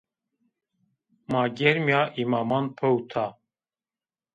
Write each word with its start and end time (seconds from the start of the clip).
Ma 1.31 1.41
germîya 1.57 2.01
îmaman 2.21 2.65
pewta 2.77 3.25